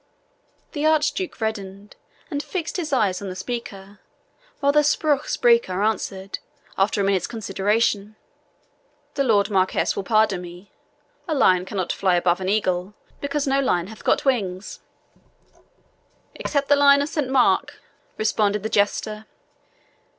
[0.71, 1.95] The Archduke reddened,
[2.31, 3.99] and fixed his eyes on the speaker,
[4.59, 6.39] while the SPRUCH SPRECHER answered,
[6.75, 8.15] after a minute's consideration,
[9.13, 10.71] "The Lord Marquis will pardon me
[11.27, 14.79] a lion cannot fly above an eagle, because no lion hath got wings."
[16.33, 17.79] "Except the lion of Saint Mark,"
[18.17, 19.27] responded the jester.